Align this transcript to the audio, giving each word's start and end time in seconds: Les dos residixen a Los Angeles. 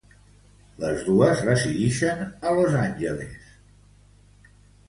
Les 0.83 1.03
dos 1.09 1.43
residixen 1.49 2.25
a 2.31 2.57
Los 2.61 2.81
Angeles. 2.85 3.55